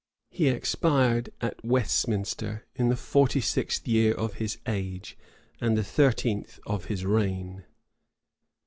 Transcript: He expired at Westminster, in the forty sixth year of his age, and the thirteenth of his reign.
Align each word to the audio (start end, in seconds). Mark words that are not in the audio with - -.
He 0.31 0.47
expired 0.47 1.29
at 1.41 1.63
Westminster, 1.63 2.65
in 2.73 2.89
the 2.89 2.95
forty 2.95 3.39
sixth 3.39 3.87
year 3.87 4.15
of 4.15 4.33
his 4.41 4.57
age, 4.65 5.15
and 5.59 5.77
the 5.77 5.83
thirteenth 5.83 6.59
of 6.65 6.85
his 6.85 7.05
reign. 7.05 7.65